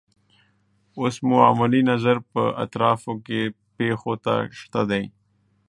اوس 0.99 1.15
مو 1.27 1.37
علمي 1.47 1.81
نظر 1.91 2.17
په 2.31 2.43
اطرافو 2.63 3.13
کې 3.25 3.41
پیښو 3.75 4.13
ته 4.25 4.33
شته 4.59 4.81
دی. 4.89 5.03